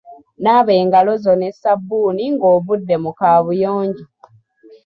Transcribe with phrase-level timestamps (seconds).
[0.41, 4.05] Naaba engalo zo ne sabbuuni ng'ovudde mu kaabuyonjo.